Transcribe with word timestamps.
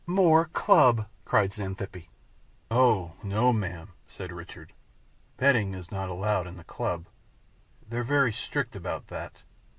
"More 0.07 0.45
club!" 0.47 1.07
cried 1.25 1.51
Xanthippe. 1.51 2.09
"Oh 2.71 3.11
no, 3.21 3.53
ma'am," 3.53 3.89
said 4.07 4.31
Richard. 4.31 4.73
"Betting 5.37 5.75
is 5.75 5.91
not 5.91 6.09
allowed 6.09 6.47
in 6.47 6.57
the 6.57 6.63
club; 6.63 7.05
they're 7.87 8.03
very 8.03 8.33
strict 8.33 8.75
about 8.75 9.09
that. 9.09 9.43